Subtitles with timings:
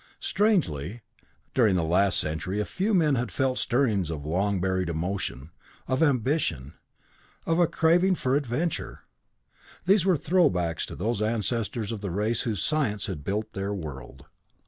[0.19, 1.01] Strangely,
[1.53, 5.51] during the last century a few men had felt the stirrings of long buried emotion,
[5.87, 6.73] of ambition,
[7.45, 9.01] of a craving for adventure.
[9.85, 14.25] These were throwbacks to those ancestors of the race whose science had built their world.